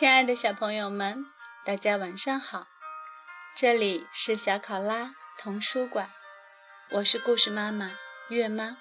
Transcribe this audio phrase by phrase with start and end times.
[0.00, 1.26] 亲爱的小朋友们，
[1.62, 2.68] 大家晚上好！
[3.54, 6.10] 这里是小考拉童书馆，
[6.92, 7.92] 我是故事妈妈
[8.30, 8.78] 月妈，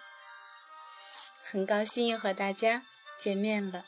[1.43, 2.83] 很高兴又和大家
[3.19, 3.83] 见面了。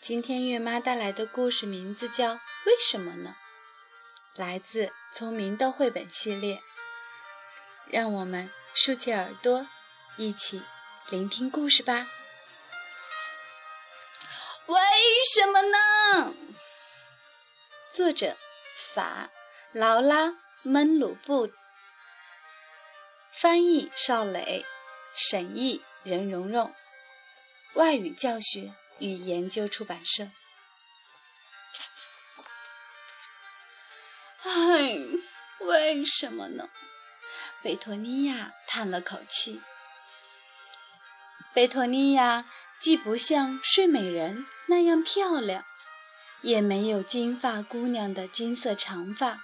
[0.00, 2.34] 今天月妈带来的故事名字叫
[2.66, 3.36] 《为什么呢》，
[4.40, 6.60] 来自《聪明的绘本》系列。
[7.86, 9.68] 让我们竖起耳朵，
[10.16, 10.60] 一起
[11.10, 12.08] 聆听故事吧。
[14.66, 14.80] 为
[15.34, 16.34] 什么呢？
[17.90, 18.36] 作者：
[18.94, 19.28] 法
[19.72, 21.50] 劳拉闷鲁布，
[23.30, 24.64] 翻译：邵磊，
[25.14, 26.74] 审译：任蓉蓉，
[27.74, 30.28] 外语教学与研究出版社。
[34.44, 34.96] 唉，
[35.60, 36.70] 为什么呢？
[37.62, 39.60] 贝托尼亚叹了口气。
[41.54, 42.44] 贝托尼亚。
[42.80, 45.64] 既不像睡美人那样漂亮，
[46.42, 49.40] 也没有金发姑娘的金色长发。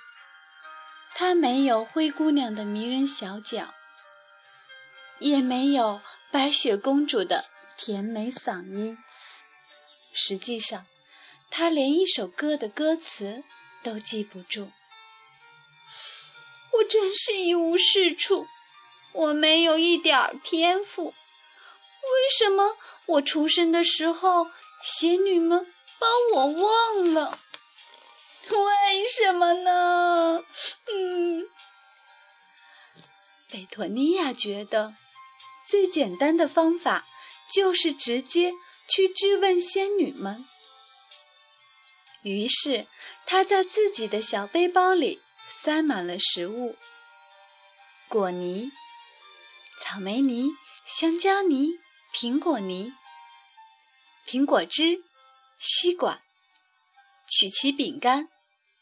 [1.15, 3.73] 她没有灰姑娘的迷人小脚，
[5.21, 7.47] 也没有白雪公主的
[7.79, 8.99] 甜美嗓音。
[10.13, 10.85] 实际上，
[11.49, 13.43] 她连一首歌的歌词
[13.83, 14.71] 都记不住。
[16.75, 18.47] 我真是一无是处，
[19.13, 21.15] 我没有一点天赋。
[22.03, 24.47] 为什么我出生的时候，
[24.83, 25.65] 仙女们
[25.99, 27.39] 把我忘了？
[28.49, 30.43] 为什么呢？
[30.93, 31.49] 嗯，
[33.49, 34.95] 贝托尼亚觉得
[35.69, 37.07] 最简单的方法
[37.53, 38.53] 就是直接
[38.89, 40.45] 去质问仙女们。
[42.23, 42.87] 于是，
[43.27, 46.77] 他在自己的小背包里塞满了食物：
[48.09, 48.73] 果泥、
[49.81, 50.51] 草莓泥、
[50.85, 51.79] 香蕉泥。
[52.13, 52.93] 苹果泥、
[54.27, 55.03] 苹果汁、
[55.59, 56.21] 吸管、
[57.29, 58.29] 曲奇饼干、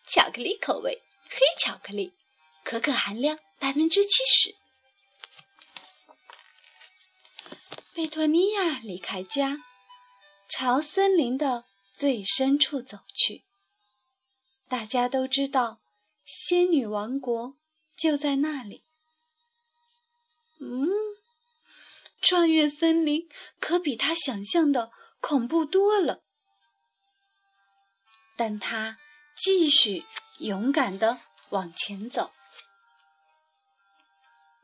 [0.06, 2.12] 巧克力口味、黑巧克力，
[2.65, 4.55] 可可含量百分之七十。
[7.93, 9.59] 贝托尼亚离开家，
[10.49, 13.44] 朝森林的最深处走去。
[14.69, 15.81] 大家都知道，
[16.25, 17.56] 仙女王国
[17.97, 18.84] 就在那里。
[20.61, 21.08] 嗯。
[22.21, 23.29] 穿越森林
[23.61, 24.91] 可比他想象的
[25.21, 26.23] 恐怖多了，
[28.37, 28.99] 但他
[29.37, 30.05] 继续
[30.39, 31.21] 勇敢地
[31.51, 32.33] 往前走。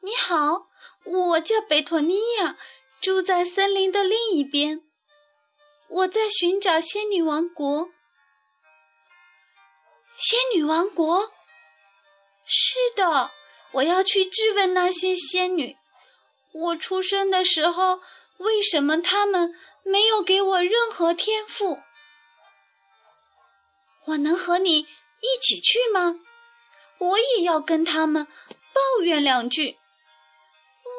[0.00, 0.66] 你好，
[1.04, 2.58] 我叫贝托尼亚，
[3.00, 4.82] 住在森林的另一边。
[5.88, 7.90] 我在寻找仙女王国。
[10.16, 11.32] 仙女王国？
[12.44, 13.30] 是的，
[13.72, 15.76] 我要去质问那些仙女。
[16.54, 18.00] 我出生的时候，
[18.36, 21.80] 为什么他们没有给我任何天赋？
[24.06, 26.20] 我能和你一起去吗？
[26.98, 28.26] 我也要跟他们
[28.72, 29.78] 抱怨两句。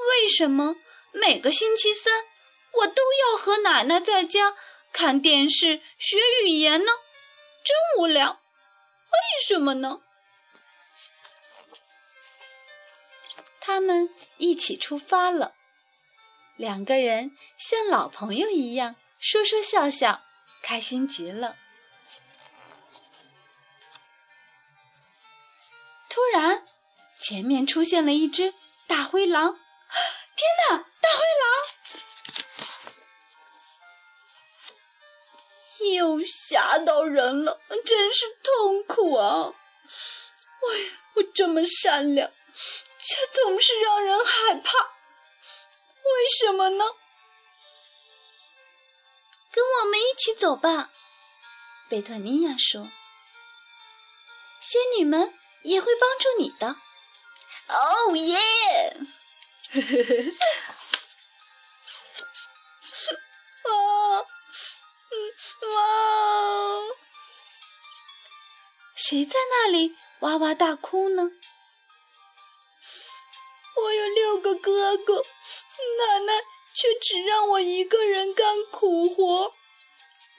[0.09, 0.75] 为什么
[1.13, 2.25] 每个星期三
[2.71, 4.55] 我都要和奶奶在家
[4.91, 6.91] 看电视学语言呢？
[7.63, 8.31] 真无聊。
[8.33, 10.01] 为什么呢？
[13.59, 15.53] 他们一起出发了，
[16.55, 20.21] 两个人像老朋友一样说说笑笑，
[20.61, 21.57] 开心极了。
[26.09, 26.65] 突然，
[27.19, 28.53] 前面出现了一只
[28.87, 29.53] 大灰狼！
[30.35, 31.45] 天哪，大灰狼！
[35.93, 39.53] 又吓到人了，真是痛苦啊！
[40.61, 42.31] 喂，我这么善良。
[43.07, 46.85] 却总是让人害怕，为什么呢？
[49.51, 50.89] 跟我们一起走吧，
[51.87, 52.89] 贝托尼亚说。
[54.59, 56.77] 仙女们也会帮助你的。
[57.67, 58.39] 哦耶！
[63.63, 63.71] 啊，
[65.61, 65.77] 哇！
[68.95, 71.29] 谁在那里哇哇大哭呢？
[74.15, 75.21] 六个哥哥，
[75.97, 76.41] 奶奶
[76.73, 79.51] 却只让我一个人干苦活，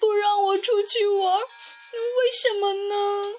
[0.01, 3.35] 不让我出去玩，为什么呢？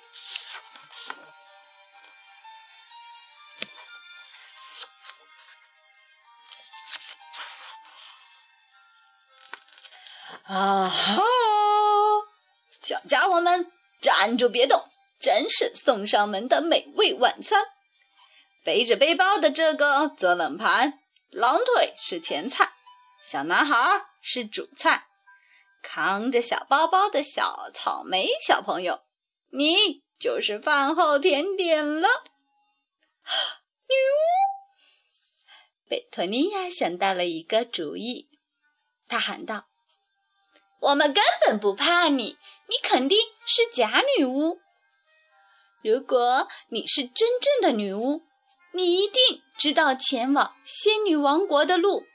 [10.44, 11.24] 啊哈！
[12.82, 13.70] 小家伙们，
[14.00, 14.88] 站住别动，
[15.20, 17.66] 真是送上门的美味晚餐。
[18.68, 21.00] 背着背包的这个做冷盘，
[21.30, 22.70] 狼腿是前菜，
[23.24, 25.08] 小男孩是主菜，
[25.82, 29.06] 扛着小包包的小草莓小朋友，
[29.52, 32.10] 你就是饭后甜点了。
[33.88, 34.20] 女巫
[35.88, 38.28] 贝托尼亚想到了一个主意，
[39.08, 39.68] 她喊道
[40.82, 42.38] ：“我们根本不怕你，
[42.68, 44.60] 你肯定是假女巫。
[45.82, 48.27] 如果你是真正的女巫，
[48.78, 52.06] 你一定知道前往仙女王国的路。”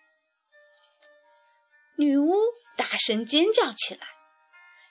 [1.99, 2.32] 女巫
[2.76, 4.06] 大声尖叫起来：“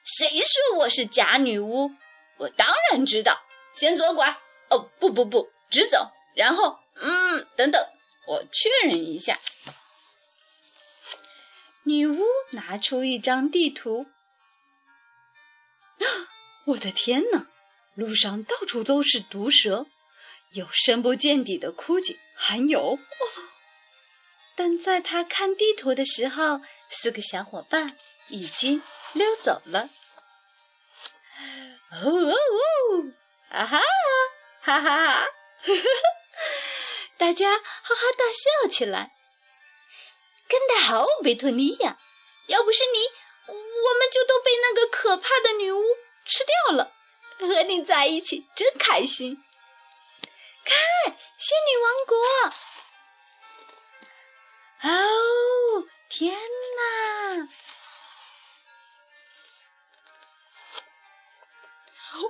[0.04, 1.92] 谁说我是假女巫？
[2.38, 3.42] 我当然知道！
[3.74, 4.38] 先左拐，
[4.70, 7.88] 哦，不不不，直走，然后，嗯，等等，
[8.28, 9.40] 我确认一下。”
[11.84, 14.06] 女巫拿出一张地图。
[16.68, 17.48] 我的天哪！
[17.96, 19.86] 路上到处都是毒蛇，
[20.52, 23.00] 有深不见底的枯井，还有……
[24.56, 28.82] 但在他看地图的时候，四个小伙伴已经
[29.14, 29.90] 溜走了。
[31.92, 33.14] 哦哦哦！
[33.50, 33.82] 啊哈！
[34.62, 35.28] 哈哈哈！
[37.18, 39.12] 大家哈哈大笑起来。
[40.48, 41.98] 干得好，贝托尼亚！
[42.48, 43.00] 要不是你，
[43.48, 45.82] 我们就都被那个可怕的女巫
[46.26, 46.94] 吃掉了。
[47.40, 49.42] 和你在一起真开心。
[50.64, 52.16] 看，仙女王国！
[54.84, 56.34] 哦，天
[56.78, 57.48] 哪！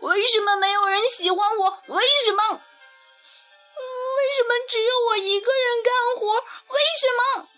[0.01, 1.83] 为什么没有人喜欢我？
[1.87, 2.43] 为什么？
[2.53, 6.45] 为什么只有我一个人干活？
[6.67, 7.49] 为什么？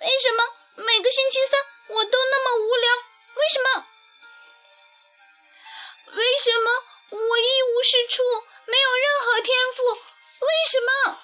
[0.00, 0.44] 为什么
[0.76, 2.96] 每个星期三我都那么无聊？
[3.34, 3.86] 为什么？
[6.12, 6.70] 为什么
[7.10, 8.22] 我一无是处，
[8.66, 9.82] 没有任何天赋？
[10.40, 11.18] 为什么？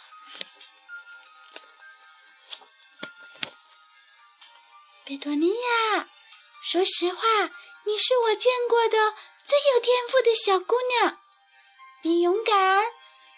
[5.07, 6.09] 贝多尼亚，
[6.63, 7.51] 说实话，
[7.85, 11.19] 你是我见过的最有天赋的小姑娘。
[12.03, 12.85] 你勇敢、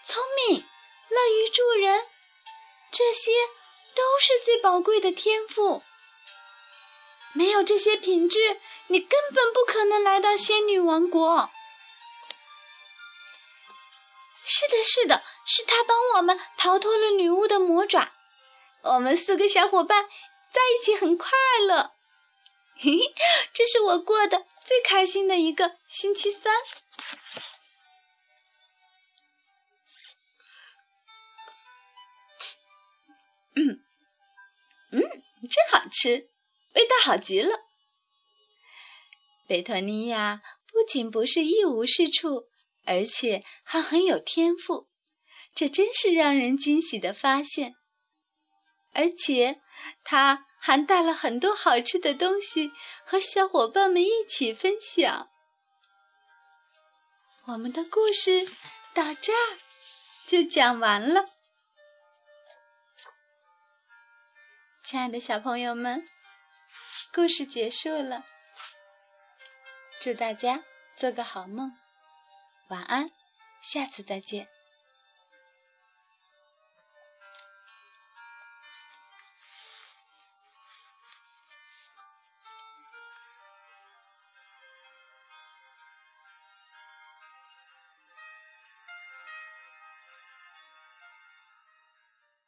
[0.05, 0.65] 聪明、
[1.09, 2.07] 乐于助人，
[2.91, 3.31] 这些
[3.95, 5.83] 都是最宝贵的天赋。
[7.33, 11.51] 没有这些品质，你根本不可能来到仙女王国。
[14.55, 18.13] 是的，是的，是他帮我们逃脱了女巫的魔爪。
[18.83, 20.05] 我们四个小伙伴
[20.51, 21.31] 在一起很快
[21.67, 21.95] 乐。
[22.77, 23.15] 嘿嘿，
[23.55, 26.55] 这是我过的最开心的一个星期三。
[33.55, 33.81] 嗯
[34.93, 35.01] 嗯，
[35.49, 36.29] 真好吃。
[36.75, 37.61] 味道好极了。
[39.47, 42.49] 贝托尼亚不仅不是一无是处，
[42.85, 44.89] 而且还很有天赋，
[45.55, 47.75] 这真是让人惊喜的发现。
[48.93, 49.61] 而且
[50.05, 52.71] 他还带了很多好吃的东西
[53.05, 55.31] 和小伙伴们一起分享。
[57.47, 58.47] 我们的故事
[58.93, 59.59] 到这儿
[60.27, 61.27] 就讲完了，
[64.85, 66.07] 亲爱的小朋友们。
[67.15, 68.25] 故事结束了，
[70.01, 70.65] 祝大家
[70.97, 71.77] 做个好梦，
[72.73, 73.11] 晚安，
[73.61, 74.49] 下次再见。